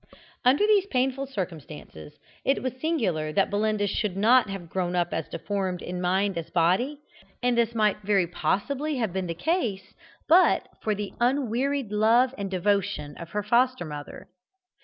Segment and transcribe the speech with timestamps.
[0.43, 5.29] Under these painful circumstances it was singular that Belinda should not have grown up as
[5.29, 6.97] deformed in mind as body,
[7.43, 9.93] and this might very possibly have been the case
[10.27, 14.27] but for the unwearied love and devotion of her foster mother.